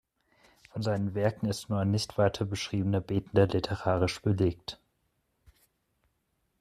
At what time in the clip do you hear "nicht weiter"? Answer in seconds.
1.91-2.43